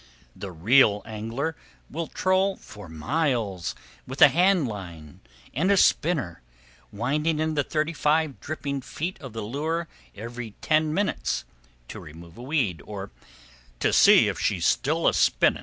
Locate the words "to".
11.87-11.99, 13.79-13.93